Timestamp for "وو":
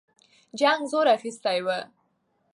1.65-1.79